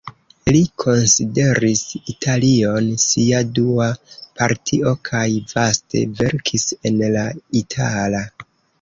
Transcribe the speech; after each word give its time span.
Li 0.53 0.59
konsideris 0.83 1.83
Italion 2.13 2.89
sia 3.05 3.43
dua 3.59 3.91
patrio 4.41 4.97
kaj 5.13 5.25
vaste 5.55 6.05
verkis 6.25 6.69
en 6.91 7.03
la 7.21 7.31
itala. 7.65 8.29